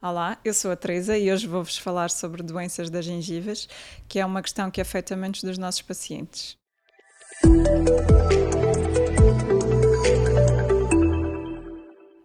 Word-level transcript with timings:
Olá, 0.00 0.38
eu 0.44 0.54
sou 0.54 0.70
a 0.70 0.76
Teresa 0.76 1.18
e 1.18 1.32
hoje 1.32 1.48
vou-vos 1.48 1.76
falar 1.76 2.08
sobre 2.08 2.40
doenças 2.40 2.88
das 2.88 3.04
gengivas, 3.04 3.68
que 4.08 4.20
é 4.20 4.24
uma 4.24 4.40
questão 4.40 4.70
que 4.70 4.80
afeta 4.80 5.16
muitos 5.16 5.42
dos 5.42 5.58
nossos 5.58 5.82
pacientes. 5.82 6.56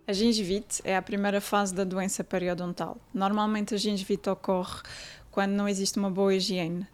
A 0.05 0.13
gengivite 0.13 0.83
é 0.83 0.96
a 0.96 1.01
primeira 1.01 1.41
fase 1.41 1.73
da 1.73 1.83
doença 1.83 2.23
periodontal. 2.23 3.01
Normalmente 3.12 3.74
a 3.74 3.78
gengivite 3.78 4.29
ocorre 4.29 4.83
quando 5.31 5.53
não 5.53 5.67
existe 5.67 5.97
uma 5.97 6.12
boa 6.12 6.35
higiene. 6.35 6.87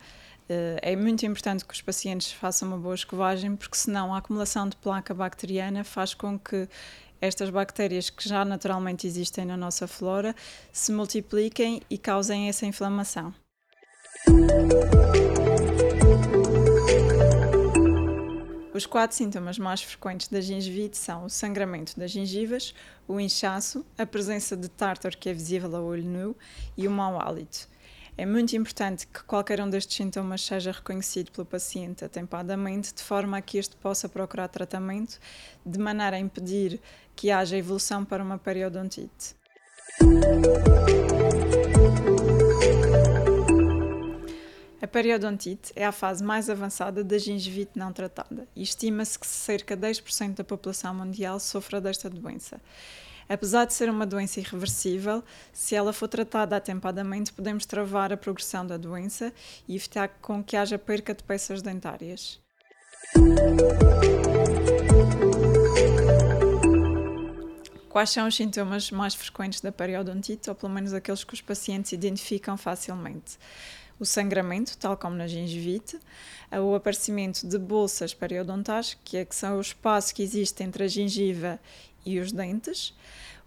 Eh, 0.48 0.80
é 0.82 0.96
muito 0.96 1.26
importante 1.26 1.66
que 1.66 1.74
os 1.74 1.82
pacientes 1.82 2.32
façam 2.32 2.70
uma 2.70 2.78
boa 2.78 2.96
escovagem, 2.96 3.54
porque 3.56 3.76
senão 3.76 4.14
a 4.14 4.20
acumulação 4.20 4.70
de 4.70 4.78
placa 4.78 5.14
bacteriana 5.14 5.84
faz 5.84 6.14
com 6.14 6.40
que 6.40 6.70
estas 7.22 7.50
bactérias 7.50 8.10
que 8.10 8.28
já 8.28 8.44
naturalmente 8.46 9.06
existem 9.06 9.46
na 9.46 9.58
nossa 9.58 9.88
flora 9.88 10.36
se 10.72 10.92
multipliquem 10.92 11.82
e 11.90 11.98
causem 11.98 12.50
essa 12.50 12.66
inflamação. 12.66 13.34
Os 18.74 18.86
quatro 18.86 19.18
sintomas 19.18 19.60
mais 19.60 19.82
frequentes 19.82 20.30
da 20.30 20.40
gengivite 20.40 20.98
são 20.98 21.26
o 21.26 21.30
sangramento 21.30 22.00
das 22.00 22.12
gengivas, 22.12 22.74
o 23.08 23.20
inchaço, 23.20 23.86
a 23.98 24.06
presença 24.06 24.56
de 24.56 24.70
tártaro 24.70 25.18
que 25.18 25.28
é 25.28 25.34
visível 25.34 25.76
a 25.76 25.82
olho 25.82 26.06
nu 26.06 26.36
e 26.78 26.88
o 26.88 26.92
mau 26.92 27.20
hálito. 27.20 27.68
É 28.20 28.26
muito 28.26 28.54
importante 28.54 29.08
que 29.08 29.24
qualquer 29.24 29.62
um 29.62 29.70
destes 29.70 29.96
sintomas 29.96 30.42
seja 30.42 30.74
reconhecido 30.74 31.32
pelo 31.32 31.46
paciente 31.46 32.04
atempadamente, 32.04 32.94
de 32.94 33.02
forma 33.02 33.38
a 33.38 33.42
que 33.42 33.58
este 33.58 33.78
possa 33.78 34.10
procurar 34.10 34.50
tratamento, 34.50 35.18
de 35.66 35.80
maneira 35.80 36.18
a 36.18 36.20
impedir 36.20 36.82
que 37.16 37.32
haja 37.32 37.56
evolução 37.56 38.04
para 38.04 38.22
uma 38.22 38.38
periodontite. 38.38 39.38
A 44.82 44.88
periodontite 44.88 45.72
é 45.74 45.86
a 45.86 45.92
fase 45.94 46.22
mais 46.22 46.50
avançada 46.50 47.06
da 47.06 47.18
gengivite 47.18 47.80
não 47.80 47.94
tratada 47.94 48.50
e 48.54 48.64
estima-se 48.64 49.18
que 49.18 49.28
cerca 49.28 49.78
de 49.78 49.88
10% 49.88 50.36
da 50.36 50.44
população 50.44 50.94
mundial 50.94 51.40
sofra 51.40 51.80
desta 51.80 52.10
doença. 52.10 52.60
Apesar 53.30 53.66
de 53.66 53.74
ser 53.76 53.92
uma 53.92 54.08
doença 54.08 54.40
irreversível, 54.40 55.24
se 55.54 55.76
ela 55.76 55.94
for 55.94 56.08
tratada 56.08 56.56
atempadamente, 56.56 57.32
podemos 57.32 57.64
travar 57.64 58.12
a 58.12 58.18
progressão 58.18 58.66
da 58.66 58.76
doença 58.76 59.32
e 59.68 59.76
evitar 59.76 60.10
com 60.20 60.44
que 60.44 60.58
haja 60.58 60.80
perca 60.80 61.14
de 61.14 61.24
peças 61.24 61.62
dentárias. 61.62 62.42
Quais 68.00 68.12
são 68.12 68.30
os 68.30 68.36
sintomas 68.38 68.92
mais 68.92 69.14
frequentes 69.14 69.60
da 69.60 69.74
periodontite, 69.74 70.50
ou 70.50 70.56
pelo 70.56 70.72
menos 70.72 70.94
aqueles 70.94 71.26
que 71.26 71.34
os 71.34 71.42
pacientes 71.42 71.92
identificam 71.92 72.56
facilmente? 72.56 73.38
O 74.00 74.06
sangramento, 74.06 74.78
tal 74.78 74.96
como 74.96 75.18
na 75.18 75.28
gengivite, 75.28 76.00
o 76.50 76.74
aparecimento 76.76 77.46
de 77.46 77.60
bolsas 77.60 78.14
periodontais, 78.14 78.98
que, 79.04 79.18
é 79.18 79.26
que 79.26 79.36
são 79.36 79.58
o 79.58 79.60
espaço 79.60 80.16
que 80.16 80.24
existe 80.24 80.64
entre 80.64 80.86
a 80.86 80.88
gengiva 80.88 81.60
e 82.06 82.22
os 82.22 82.32
dentes. 82.32 82.96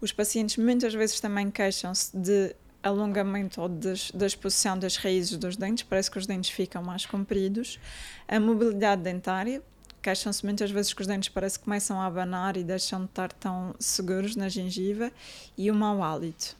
Os 0.02 0.12
pacientes 0.12 0.58
muitas 0.58 0.92
vezes 0.92 1.18
também 1.18 1.50
queixam-se 1.50 2.14
de 2.14 2.54
alongamento 2.82 3.58
ou 3.58 3.70
da 3.70 4.26
exposição 4.26 4.78
das 4.78 4.96
raízes 4.96 5.38
dos 5.38 5.56
dentes, 5.56 5.84
parece 5.84 6.10
que 6.10 6.18
os 6.18 6.26
dentes 6.26 6.50
ficam 6.50 6.82
mais 6.82 7.06
compridos. 7.06 7.80
A 8.28 8.38
mobilidade 8.38 9.00
dentária, 9.00 9.62
queixam-se 10.02 10.44
muitas 10.44 10.70
vezes 10.70 10.92
que 10.92 11.00
os 11.00 11.06
dentes 11.06 11.28
parece 11.28 11.58
que 11.58 11.64
começam 11.64 12.00
a 12.00 12.06
abanar 12.06 12.56
e 12.56 12.64
deixam 12.64 13.00
de 13.00 13.06
estar 13.06 13.32
tão 13.32 13.74
seguros 13.78 14.34
na 14.34 14.48
gengiva. 14.48 15.10
E 15.56 15.70
o 15.70 15.74
mau 15.74 16.02
hálito. 16.02 16.56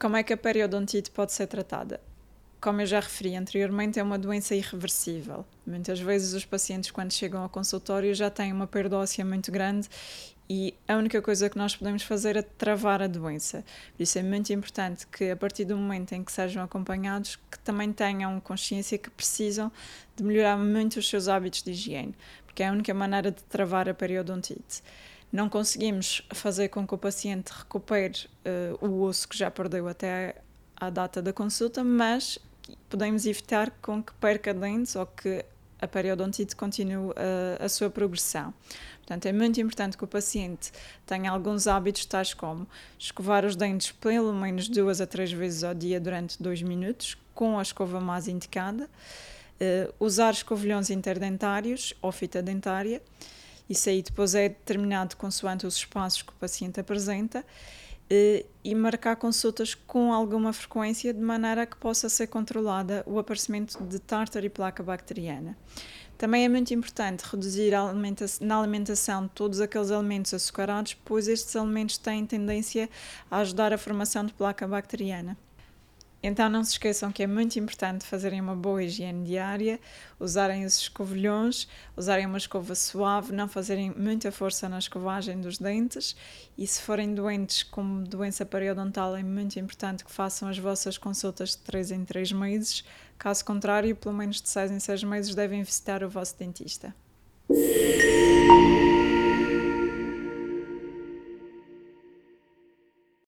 Como 0.00 0.16
é 0.16 0.22
que 0.22 0.32
a 0.32 0.36
periodontite 0.36 1.10
pode 1.10 1.32
ser 1.32 1.46
tratada? 1.46 2.00
Como 2.60 2.80
eu 2.80 2.86
já 2.86 3.00
referi 3.00 3.36
anteriormente, 3.36 3.98
é 3.98 4.02
uma 4.02 4.18
doença 4.18 4.54
irreversível. 4.54 5.44
Muitas 5.66 6.00
vezes 6.00 6.32
os 6.32 6.44
pacientes, 6.44 6.90
quando 6.90 7.12
chegam 7.12 7.42
ao 7.42 7.48
consultório, 7.48 8.14
já 8.14 8.30
têm 8.30 8.52
uma 8.52 8.66
perda 8.66 8.98
óssea 8.98 9.24
muito 9.24 9.52
grande 9.52 9.88
e 10.50 10.74
a 10.88 10.96
única 10.96 11.20
coisa 11.20 11.50
que 11.50 11.58
nós 11.58 11.76
podemos 11.76 12.02
fazer 12.02 12.34
é 12.36 12.42
travar 12.42 13.02
a 13.02 13.06
doença. 13.06 13.62
Por 13.94 14.02
isso 14.02 14.18
é 14.18 14.22
muito 14.22 14.50
importante 14.50 15.06
que, 15.06 15.30
a 15.30 15.36
partir 15.36 15.66
do 15.66 15.76
momento 15.76 16.12
em 16.12 16.24
que 16.24 16.32
sejam 16.32 16.62
acompanhados, 16.62 17.36
que 17.36 17.58
também 17.58 17.92
tenham 17.92 18.40
consciência 18.40 18.96
que 18.96 19.10
precisam 19.10 19.70
de 20.16 20.24
melhorar 20.24 20.56
muito 20.56 20.98
os 20.98 21.08
seus 21.08 21.28
hábitos 21.28 21.62
de 21.62 21.72
higiene, 21.72 22.14
porque 22.46 22.62
é 22.62 22.68
a 22.68 22.72
única 22.72 22.94
maneira 22.94 23.30
de 23.30 23.42
travar 23.44 23.88
a 23.90 23.94
periodontite. 23.94 24.82
Não 25.30 25.50
conseguimos 25.50 26.26
fazer 26.32 26.68
com 26.68 26.86
que 26.86 26.94
o 26.94 26.98
paciente 26.98 27.50
recupere 27.50 28.26
uh, 28.80 28.86
o 28.86 29.02
osso 29.02 29.28
que 29.28 29.36
já 29.36 29.50
perdeu 29.50 29.86
até 29.86 30.36
à 30.74 30.88
data 30.88 31.20
da 31.20 31.34
consulta, 31.34 31.84
mas 31.84 32.38
podemos 32.88 33.26
evitar 33.26 33.70
com 33.82 34.02
que 34.02 34.12
perca 34.14 34.52
dentes 34.54 34.96
ou 34.96 35.06
que 35.06 35.44
a 35.80 35.86
periodontite 35.86 36.56
continue 36.56 37.12
a, 37.16 37.64
a, 37.64 37.68
sua 37.68 37.88
progressão. 37.88 38.52
Portanto, 38.98 39.26
é 39.26 39.32
muito 39.32 39.60
importante 39.60 39.96
que 39.96 40.04
o 40.04 40.08
paciente 40.08 40.72
tenha 41.06 41.30
alguns 41.30 41.66
hábitos, 41.66 42.04
tais 42.04 42.34
como 42.34 42.66
escovar 42.98 43.44
os 43.44 43.56
dentes 43.56 43.92
pelo 43.92 44.32
menos 44.34 44.68
duas 44.68 45.00
a 45.00 45.06
três 45.06 45.32
vezes 45.32 45.64
ao 45.64 45.74
dia 45.74 46.00
durante 46.00 46.42
dois 46.42 46.60
minutos, 46.62 47.16
com 47.34 47.58
a 47.58 47.62
escova 47.62 48.00
mais 48.00 48.28
indicada, 48.28 48.84
uh, 48.84 49.94
usar 49.98 50.32
escovilhões 50.32 50.90
interdentários 50.90 51.94
ou 52.02 52.12
fita 52.12 52.42
dentária. 52.42 53.00
Isso 53.68 53.88
aí 53.88 54.02
depois 54.02 54.34
é 54.34 54.48
determinado 54.48 55.16
consoante 55.16 55.66
os 55.66 55.76
espaços 55.76 56.22
que 56.22 56.30
o 56.30 56.34
paciente 56.36 56.80
apresenta 56.80 57.44
e 58.10 58.74
marcar 58.74 59.16
consultas 59.16 59.74
com 59.74 60.12
alguma 60.12 60.52
frequência 60.52 61.12
de 61.12 61.20
maneira 61.20 61.66
que 61.66 61.76
possa 61.76 62.08
ser 62.08 62.26
controlada 62.26 63.02
o 63.06 63.18
aparecimento 63.18 63.82
de 63.84 63.98
tártaro 63.98 64.46
e 64.46 64.48
placa 64.50 64.82
bacteriana. 64.82 65.56
Também 66.16 66.44
é 66.44 66.48
muito 66.48 66.74
importante 66.74 67.22
reduzir 67.22 67.72
na 68.40 68.58
alimentação 68.58 69.28
todos 69.28 69.60
aqueles 69.60 69.90
alimentos 69.90 70.34
açucarados, 70.34 70.94
pois 71.04 71.28
estes 71.28 71.54
alimentos 71.54 71.96
têm 71.96 72.26
tendência 72.26 72.90
a 73.30 73.38
ajudar 73.38 73.72
a 73.72 73.78
formação 73.78 74.24
de 74.24 74.32
placa 74.32 74.66
bacteriana. 74.66 75.36
Então 76.22 76.48
não 76.48 76.64
se 76.64 76.72
esqueçam 76.72 77.12
que 77.12 77.22
é 77.22 77.26
muito 77.26 77.58
importante 77.58 78.04
fazerem 78.04 78.40
uma 78.40 78.56
boa 78.56 78.82
higiene 78.82 79.24
diária, 79.24 79.78
usarem 80.18 80.64
os 80.64 80.76
escovilhões, 80.78 81.68
usarem 81.96 82.26
uma 82.26 82.38
escova 82.38 82.74
suave, 82.74 83.32
não 83.32 83.46
fazerem 83.46 83.94
muita 83.96 84.32
força 84.32 84.68
na 84.68 84.78
escovagem 84.78 85.40
dos 85.40 85.58
dentes 85.58 86.16
e 86.56 86.66
se 86.66 86.82
forem 86.82 87.14
doentes 87.14 87.62
com 87.62 88.02
doença 88.02 88.44
periodontal 88.44 89.14
é 89.14 89.22
muito 89.22 89.58
importante 89.60 90.04
que 90.04 90.10
façam 90.10 90.48
as 90.48 90.58
vossas 90.58 90.98
consultas 90.98 91.50
de 91.50 91.58
3 91.58 91.92
em 91.92 92.04
3 92.04 92.32
meses, 92.32 92.84
caso 93.16 93.44
contrário, 93.44 93.94
pelo 93.94 94.14
menos 94.14 94.40
de 94.40 94.48
6 94.48 94.72
em 94.72 94.80
6 94.80 95.04
meses 95.04 95.34
devem 95.36 95.62
visitar 95.62 96.02
o 96.02 96.10
vosso 96.10 96.36
dentista. 96.36 96.94